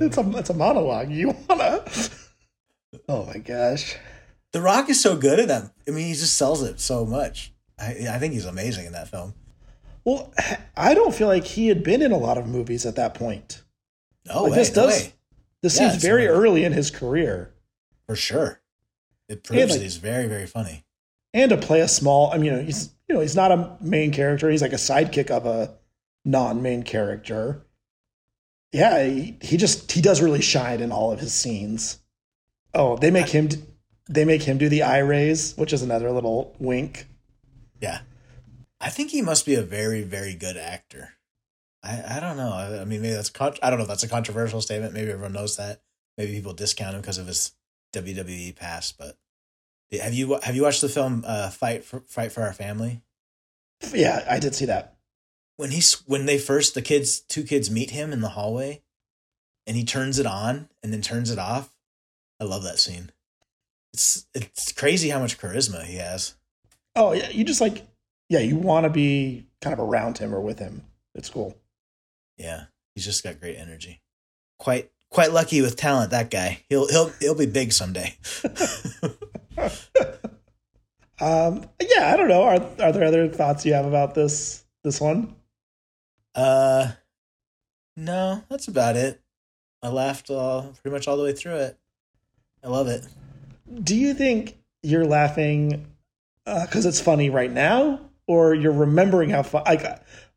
it's 0.00 0.18
a 0.18 0.30
it's 0.36 0.50
a 0.50 0.54
monologue. 0.54 1.10
You 1.10 1.34
wanna? 1.48 1.84
Oh 3.08 3.26
my 3.26 3.38
gosh. 3.38 3.96
The 4.52 4.62
Rock 4.62 4.88
is 4.88 5.00
so 5.00 5.16
good 5.16 5.38
at 5.38 5.48
them. 5.48 5.70
I 5.86 5.90
mean, 5.90 6.06
he 6.06 6.14
just 6.14 6.36
sells 6.36 6.62
it 6.62 6.80
so 6.80 7.04
much. 7.04 7.52
I, 7.78 8.06
I 8.10 8.18
think 8.18 8.32
he's 8.32 8.46
amazing 8.46 8.86
in 8.86 8.92
that 8.92 9.08
film. 9.08 9.34
Well, 10.04 10.32
I 10.76 10.94
don't 10.94 11.14
feel 11.14 11.28
like 11.28 11.44
he 11.44 11.68
had 11.68 11.82
been 11.82 12.00
in 12.00 12.12
a 12.12 12.16
lot 12.16 12.38
of 12.38 12.46
movies 12.46 12.86
at 12.86 12.96
that 12.96 13.14
point. 13.14 13.62
No 14.26 14.44
like 14.44 14.52
way, 14.52 14.58
this 14.58 14.70
does. 14.70 15.04
No 15.04 15.10
this 15.62 15.78
yeah, 15.78 15.90
seems 15.90 16.02
very 16.02 16.26
early 16.26 16.64
in 16.64 16.72
his 16.72 16.90
career. 16.90 17.52
For 18.06 18.14
sure, 18.14 18.62
it 19.28 19.42
proves 19.42 19.62
like, 19.62 19.72
that 19.72 19.82
he's 19.82 19.96
very, 19.96 20.28
very 20.28 20.46
funny. 20.46 20.84
And 21.34 21.50
to 21.50 21.56
play 21.56 21.80
a 21.80 21.88
small, 21.88 22.32
I 22.32 22.38
mean, 22.38 22.64
he's 22.64 22.94
you 23.08 23.14
know 23.14 23.20
he's 23.20 23.36
not 23.36 23.50
a 23.50 23.76
main 23.80 24.12
character. 24.12 24.48
He's 24.48 24.62
like 24.62 24.72
a 24.72 24.76
sidekick 24.76 25.30
of 25.30 25.44
a 25.44 25.74
non-main 26.24 26.84
character. 26.84 27.65
Yeah, 28.72 29.04
he, 29.04 29.36
he 29.40 29.56
just 29.56 29.92
he 29.92 30.00
does 30.00 30.20
really 30.20 30.42
shine 30.42 30.80
in 30.80 30.92
all 30.92 31.12
of 31.12 31.20
his 31.20 31.32
scenes. 31.32 31.98
Oh, 32.74 32.96
they 32.96 33.10
make 33.10 33.28
him 33.28 33.48
they 34.08 34.24
make 34.24 34.42
him 34.42 34.58
do 34.58 34.68
the 34.68 34.82
eye 34.82 34.98
raise, 34.98 35.56
which 35.56 35.72
is 35.72 35.82
another 35.82 36.10
little 36.10 36.54
wink. 36.58 37.06
Yeah. 37.80 38.00
I 38.80 38.90
think 38.90 39.10
he 39.10 39.22
must 39.22 39.46
be 39.46 39.54
a 39.54 39.62
very, 39.62 40.02
very 40.02 40.34
good 40.34 40.56
actor. 40.56 41.14
I, 41.82 42.16
I 42.16 42.20
don't 42.20 42.36
know. 42.36 42.52
I, 42.52 42.80
I 42.80 42.84
mean, 42.84 43.00
maybe 43.02 43.14
that's 43.14 43.30
con- 43.30 43.56
I 43.62 43.70
don't 43.70 43.78
know 43.78 43.84
if 43.84 43.88
that's 43.88 44.02
a 44.02 44.08
controversial 44.08 44.60
statement. 44.60 44.92
Maybe 44.92 45.10
everyone 45.10 45.32
knows 45.32 45.56
that. 45.56 45.82
Maybe 46.18 46.32
people 46.32 46.52
discount 46.52 46.94
him 46.94 47.00
because 47.00 47.18
of 47.18 47.26
his 47.26 47.52
WWE 47.94 48.54
past. 48.56 48.98
But 48.98 49.16
have 49.92 50.14
you 50.14 50.38
have 50.42 50.54
you 50.54 50.62
watched 50.62 50.80
the 50.80 50.88
film 50.88 51.24
uh, 51.26 51.50
Fight 51.50 51.84
for 51.84 52.00
Fight 52.00 52.32
for 52.32 52.42
Our 52.42 52.52
Family? 52.52 53.02
Yeah, 53.92 54.24
I 54.28 54.38
did 54.38 54.54
see 54.54 54.66
that. 54.66 54.95
When 55.56 55.70
he's 55.70 55.94
when 56.06 56.26
they 56.26 56.38
first 56.38 56.74
the 56.74 56.82
kids 56.82 57.20
two 57.20 57.42
kids 57.42 57.70
meet 57.70 57.90
him 57.90 58.12
in 58.12 58.20
the 58.20 58.30
hallway, 58.30 58.82
and 59.66 59.76
he 59.76 59.84
turns 59.84 60.18
it 60.18 60.26
on 60.26 60.68
and 60.82 60.92
then 60.92 61.00
turns 61.00 61.30
it 61.30 61.38
off. 61.38 61.70
I 62.40 62.44
love 62.44 62.62
that 62.64 62.78
scene. 62.78 63.10
It's 63.92 64.26
it's 64.34 64.72
crazy 64.72 65.08
how 65.08 65.20
much 65.20 65.38
charisma 65.38 65.82
he 65.84 65.96
has. 65.96 66.34
Oh 66.94 67.12
yeah, 67.12 67.30
you 67.30 67.44
just 67.44 67.60
like 67.60 67.86
yeah, 68.28 68.40
you 68.40 68.56
want 68.56 68.84
to 68.84 68.90
be 68.90 69.46
kind 69.60 69.72
of 69.72 69.80
around 69.80 70.18
him 70.18 70.34
or 70.34 70.40
with 70.40 70.58
him. 70.58 70.82
It's 71.14 71.30
cool. 71.30 71.56
Yeah, 72.36 72.64
he's 72.94 73.04
just 73.04 73.24
got 73.24 73.40
great 73.40 73.56
energy. 73.56 74.02
Quite 74.58 74.90
quite 75.10 75.32
lucky 75.32 75.62
with 75.62 75.76
talent. 75.76 76.10
That 76.10 76.30
guy. 76.30 76.64
He'll 76.68 76.88
he'll 76.88 77.08
he'll 77.20 77.34
be 77.34 77.46
big 77.46 77.72
someday. 77.72 78.16
um. 81.20 81.64
Yeah. 81.80 82.12
I 82.12 82.16
don't 82.16 82.28
know. 82.28 82.42
Are 82.42 82.60
are 82.80 82.92
there 82.92 83.04
other 83.04 83.28
thoughts 83.28 83.64
you 83.64 83.74
have 83.74 83.86
about 83.86 84.14
this 84.14 84.64
this 84.84 85.00
one? 85.00 85.35
Uh. 86.36 86.92
No, 87.96 88.44
that's 88.50 88.68
about 88.68 88.96
it. 88.96 89.20
I 89.82 89.88
laughed 89.88 90.30
all 90.30 90.74
pretty 90.82 90.94
much 90.94 91.08
all 91.08 91.16
the 91.16 91.24
way 91.24 91.32
through 91.32 91.56
it. 91.56 91.78
I 92.62 92.68
love 92.68 92.88
it. 92.88 93.06
Do 93.82 93.96
you 93.96 94.12
think 94.12 94.58
you're 94.82 95.06
laughing 95.06 95.86
because 96.44 96.86
uh, 96.86 96.88
it's 96.88 97.00
funny 97.00 97.28
right 97.28 97.50
now, 97.50 98.00
or 98.26 98.54
you're 98.54 98.72
remembering 98.72 99.30
how 99.30 99.42
fun. 99.42 99.64
Like 99.66 99.84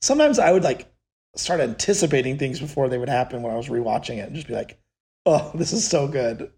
sometimes 0.01 0.39
I 0.39 0.51
would 0.51 0.63
like 0.63 0.91
start 1.35 1.59
anticipating 1.59 2.37
things 2.37 2.59
before 2.59 2.89
they 2.89 2.97
would 2.97 3.09
happen 3.09 3.43
when 3.43 3.53
I 3.53 3.57
was 3.57 3.67
rewatching 3.67 4.17
it, 4.17 4.27
and 4.27 4.35
just 4.35 4.47
be 4.47 4.55
like, 4.55 4.79
"Oh, 5.25 5.51
this 5.55 5.71
is 5.71 5.87
so 5.87 6.07
good." 6.07 6.51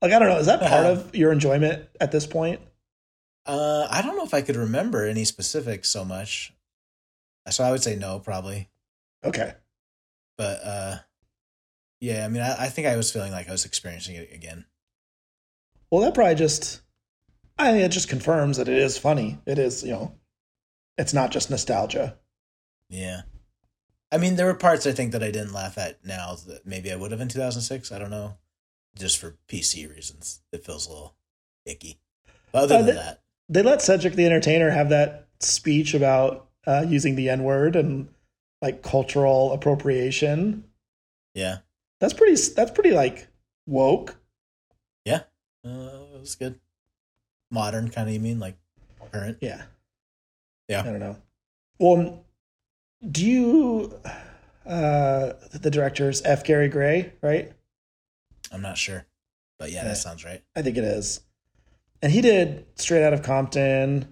Like 0.00 0.12
I 0.12 0.18
don't 0.18 0.28
know, 0.28 0.38
is 0.38 0.46
that 0.46 0.60
part 0.60 0.86
uh-huh. 0.86 1.00
of 1.00 1.16
your 1.16 1.32
enjoyment 1.32 1.88
at 2.00 2.12
this 2.12 2.26
point? 2.26 2.60
Uh, 3.44 3.86
I 3.90 4.02
don't 4.02 4.16
know 4.16 4.24
if 4.24 4.34
I 4.34 4.42
could 4.42 4.56
remember 4.56 5.04
any 5.04 5.24
specifics 5.24 5.88
so 5.88 6.04
much. 6.04 6.52
So 7.50 7.64
I 7.64 7.70
would 7.70 7.82
say 7.82 7.96
no, 7.96 8.18
probably. 8.18 8.68
Okay. 9.24 9.54
But 10.36 10.60
uh, 10.64 10.96
yeah, 12.00 12.24
I 12.24 12.28
mean, 12.28 12.42
I, 12.42 12.64
I 12.64 12.68
think 12.68 12.86
I 12.86 12.96
was 12.96 13.10
feeling 13.12 13.32
like 13.32 13.48
I 13.48 13.52
was 13.52 13.64
experiencing 13.64 14.16
it 14.16 14.30
again. 14.32 14.64
Well, 15.90 16.02
that 16.02 16.14
probably 16.14 16.34
just, 16.34 16.80
I 17.58 17.70
think 17.72 17.84
it 17.84 17.90
just 17.92 18.08
confirms 18.08 18.56
that 18.56 18.68
it 18.68 18.76
is 18.78 18.98
funny. 18.98 19.38
It 19.46 19.58
is, 19.58 19.82
you 19.84 19.92
know, 19.92 20.14
it's 20.98 21.14
not 21.14 21.30
just 21.30 21.50
nostalgia. 21.50 22.16
Yeah. 22.90 23.22
I 24.12 24.18
mean, 24.18 24.36
there 24.36 24.46
were 24.46 24.54
parts 24.54 24.86
I 24.86 24.92
think 24.92 25.12
that 25.12 25.22
I 25.22 25.30
didn't 25.30 25.52
laugh 25.52 25.78
at 25.78 26.04
now 26.04 26.36
that 26.48 26.66
maybe 26.66 26.92
I 26.92 26.96
would 26.96 27.10
have 27.12 27.20
in 27.20 27.28
2006. 27.28 27.90
I 27.92 27.98
don't 27.98 28.10
know. 28.10 28.36
Just 28.98 29.18
for 29.18 29.36
PC 29.48 29.88
reasons. 29.94 30.40
It 30.52 30.64
feels 30.64 30.86
a 30.86 30.90
little 30.90 31.14
icky. 31.64 31.98
But 32.52 32.64
other 32.64 32.74
Uh, 32.74 32.78
than 32.78 32.86
the- 32.86 32.92
that, 32.94 33.22
They 33.48 33.62
let 33.62 33.82
Cedric 33.82 34.14
the 34.14 34.26
Entertainer 34.26 34.70
have 34.70 34.88
that 34.90 35.28
speech 35.40 35.94
about 35.94 36.45
uh, 36.66 36.84
using 36.88 37.14
the 37.16 37.28
N 37.28 37.42
word 37.44 37.76
and 37.76 38.08
like 38.62 38.82
cultural 38.82 39.52
appropriation. 39.52 40.64
yeah. 41.34 41.58
That's 41.98 42.12
pretty. 42.12 42.34
That's 42.54 42.70
pretty 42.72 42.90
like 42.90 43.26
woke. 43.66 44.16
Yeah. 45.06 45.20
Uh, 45.64 46.04
it 46.14 46.20
was 46.20 46.34
good. 46.34 46.60
Modern 47.50 47.88
kind 47.88 48.06
of, 48.06 48.12
you 48.12 48.20
mean? 48.20 48.38
Like 48.38 48.56
current? 49.12 49.38
Yeah. 49.40 49.62
Yeah. 50.68 50.80
I 50.80 50.84
don't 50.84 51.00
know. 51.00 51.16
Well, 51.78 52.24
do 53.10 53.24
you? 53.24 53.98
Uh, 54.66 55.32
the 55.54 55.70
director's 55.70 56.20
F. 56.22 56.44
Gary 56.44 56.68
Gray, 56.68 57.12
right? 57.22 57.50
I'm 58.52 58.60
not 58.62 58.76
sure. 58.76 59.06
But 59.58 59.70
yeah, 59.70 59.76
Yeah. 59.82 59.84
that 59.84 59.96
sounds 59.96 60.22
right. 60.24 60.42
I 60.54 60.60
think 60.62 60.76
it 60.76 60.84
is. 60.84 61.20
And 62.02 62.12
he 62.12 62.20
did 62.20 62.66
Straight 62.74 63.04
Out 63.04 63.14
of 63.14 63.22
Compton, 63.22 64.06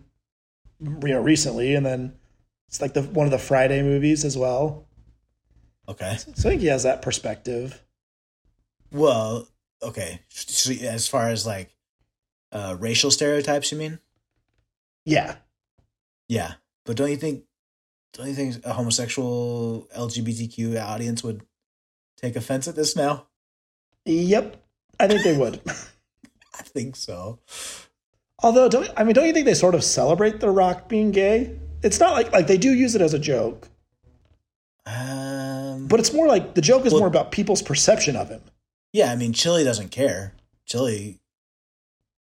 you 0.81 0.89
know, 1.09 1.21
recently, 1.21 1.75
and 1.75 1.85
then 1.85 2.15
it's 2.75 2.81
like 2.81 2.93
the 2.93 3.03
one 3.03 3.25
of 3.25 3.31
the 3.31 3.39
Friday 3.39 3.83
movies 3.83 4.25
as 4.25 4.37
well. 4.37 4.89
Okay. 5.89 6.17
So 6.35 6.49
I 6.49 6.51
think 6.51 6.61
he 6.61 6.67
has 6.67 6.83
that 6.83 7.03
perspective. 7.03 7.81
Well, 8.91 9.47
okay. 9.81 10.23
So 10.29 10.73
as 10.85 11.07
far 11.07 11.29
as 11.29 11.47
like 11.47 11.73
uh, 12.51 12.77
racial 12.81 13.13
stereotypes, 13.13 13.71
you 13.71 13.79
mean? 13.79 14.01
Yeah, 15.05 15.37
Yeah, 16.29 16.55
but 16.85 16.97
don't 16.97 17.11
you 17.11 17.17
think? 17.17 17.45
Don't 18.13 18.27
you 18.27 18.35
think 18.35 18.67
a 18.67 18.73
homosexual 18.73 19.87
LGBTQ 19.97 20.83
audience 20.83 21.23
would 21.23 21.43
take 22.17 22.35
offense 22.35 22.67
at 22.67 22.75
this 22.75 22.97
now? 22.97 23.29
yep. 24.05 24.65
I 24.99 25.07
think 25.07 25.23
they 25.23 25.37
would. 25.37 25.61
I 25.67 26.63
think 26.63 26.97
so. 26.97 27.39
Although, 28.43 28.69
don't 28.69 28.91
I 28.97 29.05
mean? 29.05 29.15
Don't 29.15 29.27
you 29.27 29.33
think 29.33 29.47
they 29.47 29.55
sort 29.55 29.77
of 29.77 29.85
celebrate 29.85 30.41
The 30.41 30.51
Rock 30.51 30.89
being 30.89 31.13
gay? 31.13 31.61
It's 31.85 32.01
not 32.01 32.13
like 32.15 32.33
like 32.33 32.47
they 32.49 32.59
do 32.59 32.73
use 32.75 32.95
it 32.95 33.03
as 33.03 33.15
a 33.15 33.19
joke, 33.19 33.69
Um, 34.87 35.87
but 35.87 36.01
it's 36.01 36.13
more 36.13 36.27
like 36.27 36.55
the 36.55 36.61
joke 36.61 36.85
is 36.87 36.93
Well- 36.93 37.01
more 37.01 37.09
about 37.09 37.31
people's 37.31 37.63
perception 37.63 38.17
of 38.17 38.29
him. 38.29 38.43
yeah, 38.93 39.11
I 39.13 39.17
mean, 39.17 39.33
Chili 39.33 39.65
doesn't 39.65 39.91
care. 39.91 40.35
Chili, 40.67 41.21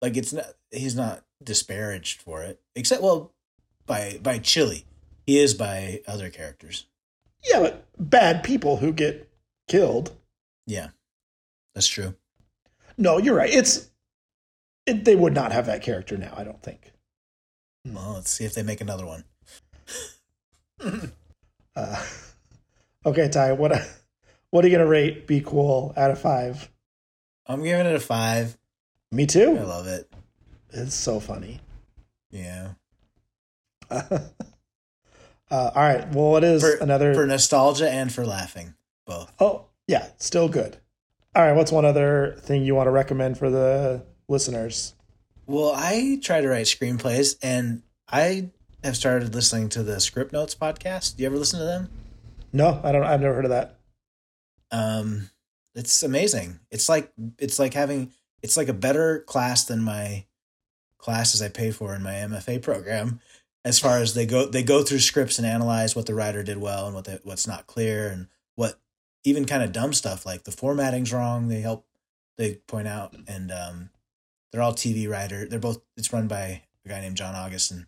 like, 0.01 0.17
it's 0.17 0.33
not. 0.33 0.55
He's 0.71 0.95
not 0.95 1.23
disparaged 1.43 2.21
for 2.21 2.41
it, 2.43 2.59
except 2.75 3.01
well, 3.03 3.31
by 3.85 4.19
by 4.23 4.39
Chili, 4.39 4.85
he 5.25 5.37
is 5.39 5.53
by 5.53 6.01
other 6.07 6.29
characters. 6.29 6.85
Yeah, 7.43 7.59
but 7.59 7.85
bad 7.99 8.43
people 8.43 8.77
who 8.77 8.91
get 8.93 9.29
killed. 9.67 10.15
Yeah, 10.65 10.89
that's 11.75 11.87
true. 11.87 12.15
No, 12.97 13.17
you're 13.19 13.35
right. 13.35 13.53
It's 13.53 13.89
it, 14.87 15.05
they 15.05 15.15
would 15.15 15.33
not 15.33 15.51
have 15.51 15.65
that 15.67 15.81
character 15.83 16.17
now. 16.17 16.33
I 16.35 16.43
don't 16.43 16.61
think. 16.63 16.91
Well, 17.85 18.13
let's 18.13 18.31
see 18.31 18.45
if 18.45 18.53
they 18.55 18.63
make 18.63 18.81
another 18.81 19.05
one. 19.05 19.25
Uh, 21.75 22.05
okay, 23.03 23.29
Ty. 23.29 23.53
What 23.53 23.71
what 24.51 24.63
are 24.63 24.67
you 24.67 24.77
gonna 24.77 24.87
rate 24.87 25.25
Be 25.25 25.41
Cool 25.41 25.91
out 25.97 26.11
of 26.11 26.19
five? 26.21 26.69
I'm 27.47 27.63
giving 27.63 27.87
it 27.87 27.95
a 27.95 27.99
five. 27.99 28.55
Me 29.11 29.25
too. 29.25 29.57
I 29.59 29.63
love 29.63 29.87
it. 29.87 30.07
It's 30.69 30.93
so 30.93 31.19
funny. 31.19 31.61
Yeah, 32.29 32.73
uh, 33.89 34.19
all 35.49 35.71
right. 35.75 36.07
Well, 36.13 36.37
it 36.37 36.43
is 36.43 36.61
for 36.61 36.75
another. 36.75 37.13
for 37.13 37.25
nostalgia 37.25 37.89
and 37.89 38.11
for 38.13 38.25
laughing, 38.25 38.75
both. 39.07 39.31
oh, 39.39 39.65
yeah, 39.87 40.09
still 40.17 40.49
good. 40.49 40.77
All 41.35 41.43
right. 41.43 41.55
What's 41.55 41.71
one 41.71 41.85
other 41.85 42.35
thing 42.39 42.63
you 42.63 42.75
want 42.75 42.87
to 42.87 42.91
recommend 42.91 43.37
for 43.37 43.49
the 43.49 44.05
listeners? 44.27 44.93
Well, 45.47 45.73
I 45.75 46.19
try 46.21 46.41
to 46.41 46.47
write 46.47 46.65
screenplays, 46.67 47.35
and 47.41 47.83
I 48.07 48.51
have 48.83 48.97
started 48.97 49.33
listening 49.33 49.69
to 49.69 49.83
the 49.83 49.99
Script 49.99 50.33
Notes 50.33 50.55
podcast. 50.55 51.15
Do 51.15 51.23
you 51.23 51.27
ever 51.27 51.37
listen 51.37 51.59
to 51.59 51.65
them? 51.65 51.89
No, 52.51 52.79
I 52.83 52.91
don't. 52.91 53.03
I've 53.03 53.21
never 53.21 53.33
heard 53.33 53.45
of 53.45 53.51
that. 53.51 53.79
Um, 54.71 55.29
it's 55.75 56.03
amazing. 56.03 56.59
It's 56.71 56.89
like 56.89 57.11
it's 57.39 57.59
like 57.59 57.73
having 57.73 58.11
it's 58.41 58.57
like 58.57 58.67
a 58.67 58.73
better 58.73 59.19
class 59.19 59.65
than 59.65 59.81
my 59.81 60.25
classes 60.97 61.41
I 61.41 61.49
pay 61.49 61.71
for 61.71 61.95
in 61.95 62.03
my 62.03 62.13
MFA 62.13 62.61
program. 62.61 63.19
As 63.65 63.79
far 63.79 63.99
as 63.99 64.13
they 64.13 64.25
go, 64.25 64.45
they 64.45 64.61
go 64.61 64.83
through 64.83 64.99
scripts 64.99 65.37
and 65.37 65.47
analyze 65.47 65.95
what 65.95 66.05
the 66.05 66.13
writer 66.13 66.43
did 66.43 66.57
well 66.57 66.85
and 66.85 66.93
what 66.93 67.05
they, 67.05 67.19
what's 67.23 67.47
not 67.47 67.65
clear 67.65 68.09
and 68.09 68.27
what 68.55 68.79
even 69.23 69.45
kind 69.45 69.63
of 69.63 69.71
dumb 69.71 69.93
stuff 69.93 70.25
like 70.25 70.43
the 70.43 70.51
formatting's 70.51 71.13
wrong. 71.13 71.47
They 71.47 71.61
help 71.61 71.85
they 72.37 72.55
point 72.67 72.87
out 72.87 73.15
and 73.27 73.51
um, 73.51 73.89
they're 74.51 74.61
all 74.61 74.73
TV 74.73 75.09
writer. 75.09 75.47
They're 75.47 75.59
both. 75.59 75.81
It's 75.95 76.11
run 76.11 76.27
by 76.27 76.63
a 76.85 76.89
guy 76.89 77.01
named 77.01 77.17
John 77.17 77.35
August 77.35 77.71
and 77.71 77.87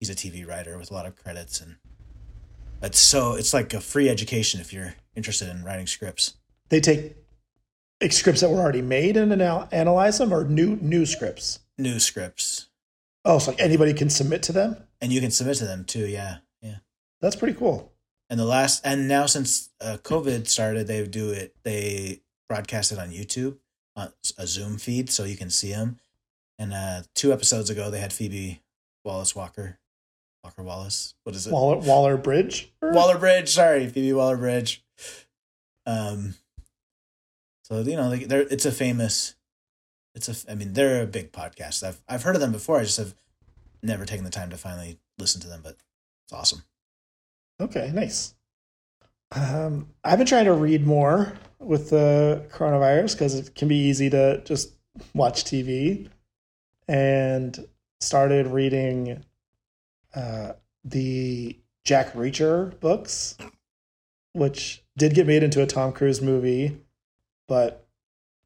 he's 0.00 0.10
a 0.10 0.14
TV 0.14 0.46
writer 0.46 0.78
with 0.78 0.90
a 0.90 0.94
lot 0.94 1.06
of 1.06 1.16
credits 1.16 1.60
and 1.60 1.76
it's 2.82 2.98
so 2.98 3.34
it's 3.34 3.52
like 3.52 3.74
a 3.74 3.80
free 3.80 4.08
education 4.08 4.60
if 4.60 4.72
you're 4.72 4.94
interested 5.16 5.48
in 5.48 5.64
writing 5.64 5.86
scripts. 5.86 6.34
They 6.68 6.80
take 6.80 7.16
scripts 8.10 8.40
that 8.40 8.50
were 8.50 8.58
already 8.58 8.82
made 8.82 9.16
and 9.16 9.32
anal- 9.32 9.68
analyze 9.72 10.18
them, 10.18 10.32
or 10.32 10.44
new 10.44 10.76
new 10.76 11.04
scripts. 11.04 11.60
New 11.76 11.98
scripts. 11.98 12.68
Oh, 13.24 13.38
so 13.38 13.50
like 13.50 13.60
anybody 13.60 13.92
can 13.92 14.10
submit 14.10 14.42
to 14.44 14.52
them. 14.52 14.76
And 15.00 15.12
you 15.12 15.20
can 15.20 15.30
submit 15.30 15.56
to 15.58 15.64
them 15.64 15.84
too, 15.84 16.06
yeah. 16.06 16.38
Yeah. 16.62 16.76
That's 17.20 17.36
pretty 17.36 17.54
cool. 17.58 17.92
And 18.30 18.38
the 18.38 18.44
last 18.44 18.84
and 18.84 19.08
now 19.08 19.26
since 19.26 19.70
uh, 19.80 19.98
COVID 20.02 20.46
started, 20.46 20.86
they 20.86 21.04
do 21.06 21.30
it 21.30 21.54
they 21.64 22.20
broadcast 22.48 22.92
it 22.92 22.98
on 22.98 23.10
YouTube 23.10 23.58
on 23.96 24.12
a 24.38 24.46
Zoom 24.46 24.78
feed 24.78 25.10
so 25.10 25.24
you 25.24 25.36
can 25.36 25.50
see 25.50 25.72
them. 25.72 25.98
And 26.58 26.72
uh 26.72 27.02
two 27.14 27.32
episodes 27.32 27.70
ago 27.70 27.90
they 27.90 28.00
had 28.00 28.12
Phoebe 28.12 28.60
Wallace 29.04 29.34
Walker 29.34 29.78
Walker 30.48 30.62
Wallace. 30.62 31.14
What 31.24 31.36
is 31.36 31.46
it? 31.46 31.52
Waller 31.52 31.76
Waller 31.76 32.16
Bridge. 32.16 32.72
Waller 32.80 33.18
Bridge. 33.18 33.50
Sorry, 33.50 33.86
Phoebe 33.86 34.14
Waller 34.14 34.38
Bridge. 34.38 34.82
Um, 35.84 36.36
so 37.64 37.80
you 37.80 37.96
know, 37.96 38.08
like 38.08 38.28
they're 38.28 38.46
it's 38.50 38.64
a 38.64 38.72
famous. 38.72 39.34
It's 40.14 40.28
a. 40.28 40.50
I 40.50 40.54
mean, 40.54 40.72
they're 40.72 41.02
a 41.02 41.06
big 41.06 41.32
podcast. 41.32 41.82
I've 41.82 42.00
I've 42.08 42.22
heard 42.22 42.34
of 42.34 42.40
them 42.40 42.52
before. 42.52 42.78
I 42.78 42.84
just 42.84 42.96
have 42.96 43.14
never 43.82 44.06
taken 44.06 44.24
the 44.24 44.30
time 44.30 44.48
to 44.48 44.56
finally 44.56 44.98
listen 45.18 45.42
to 45.42 45.48
them, 45.48 45.60
but 45.62 45.76
it's 46.24 46.32
awesome. 46.32 46.62
Okay, 47.60 47.90
nice. 47.92 48.34
Um, 49.32 49.88
I've 50.02 50.16
been 50.16 50.26
trying 50.26 50.46
to 50.46 50.54
read 50.54 50.86
more 50.86 51.34
with 51.58 51.90
the 51.90 52.46
coronavirus 52.50 53.12
because 53.12 53.34
it 53.34 53.54
can 53.54 53.68
be 53.68 53.76
easy 53.76 54.08
to 54.08 54.40
just 54.46 54.72
watch 55.12 55.44
TV, 55.44 56.08
and 56.88 57.68
started 58.00 58.46
reading 58.46 59.24
uh, 60.14 60.52
the 60.84 61.58
Jack 61.84 62.12
Reacher 62.14 62.78
books, 62.80 63.36
which 64.32 64.84
did 64.96 65.14
get 65.14 65.26
made 65.26 65.42
into 65.42 65.62
a 65.62 65.66
Tom 65.66 65.92
Cruise 65.92 66.20
movie, 66.20 66.78
but 67.46 67.86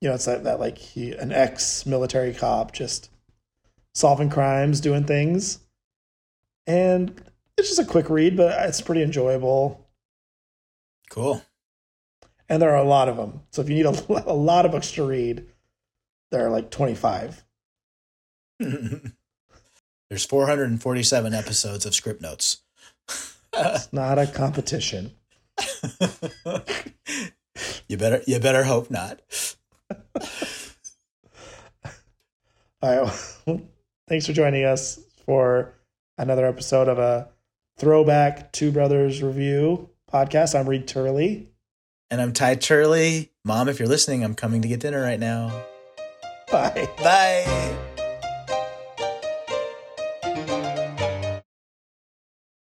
you 0.01 0.09
know 0.09 0.15
it's 0.15 0.25
that, 0.25 0.45
that 0.45 0.61
like 0.61 0.79
he 0.79 1.13
an 1.13 1.33
ex 1.33 1.87
military 1.87 2.35
cop 2.35 2.73
just 2.73 3.11
solving 3.95 4.31
crimes, 4.31 4.81
doing 4.81 5.05
things, 5.05 5.61
and 6.67 7.23
it's 7.57 7.69
just 7.69 7.81
a 7.81 7.85
quick 7.85 8.09
read, 8.11 8.37
but 8.37 8.69
it's 8.69 8.81
pretty 8.81 9.03
enjoyable. 9.03 9.87
Cool. 11.11 11.43
And 12.49 12.61
there 12.61 12.71
are 12.71 12.83
a 12.83 12.89
lot 12.89 13.09
of 13.09 13.17
them. 13.17 13.43
So 13.51 13.63
if 13.63 13.69
you 13.69 13.75
need 13.77 13.87
a, 13.87 13.91
a 14.31 14.35
lot 14.35 14.65
of 14.67 14.73
books 14.73 14.93
to 14.93 15.07
read, 15.07 15.47
there 16.31 16.47
are 16.47 16.51
like 16.51 16.71
25. 16.71 17.45
There's 20.13 20.27
447 20.27 21.33
episodes 21.33 21.87
of 21.87 21.95
script 21.95 22.21
notes. 22.21 22.59
It's 23.57 23.91
not 23.95 24.19
a 24.19 24.27
competition. 24.27 25.13
you 27.89 27.97
better 27.97 28.21
you 28.27 28.39
better 28.39 28.65
hope 28.65 28.91
not. 28.91 29.23
All 32.83 33.07
right. 33.47 33.63
Thanks 34.07 34.27
for 34.27 34.35
joining 34.35 34.67
us 34.67 35.01
for 35.25 35.73
another 36.19 36.45
episode 36.45 36.89
of 36.89 36.99
a 36.99 37.31
throwback 37.79 38.53
Two 38.53 38.71
Brothers 38.71 39.23
review 39.23 39.89
podcast. 40.13 40.55
I'm 40.55 40.69
Reed 40.69 40.87
Turley. 40.87 41.49
And 42.11 42.21
I'm 42.21 42.35
Ty 42.35 42.57
Turley. 42.57 43.33
Mom, 43.47 43.67
if 43.67 43.79
you're 43.79 43.89
listening, 43.89 44.25
I'm 44.25 44.35
coming 44.35 44.61
to 44.61 44.69
get 44.69 44.81
dinner 44.81 45.01
right 45.01 45.19
now. 45.19 45.65
Bye. 46.51 46.87
Bye. 46.99 47.89